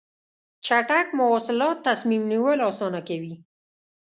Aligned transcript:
چټک 0.65 1.07
مواصلات 1.19 1.77
تصمیم 1.87 2.23
نیول 2.31 2.59
اسانه 2.69 3.01
کوي. 3.07 3.35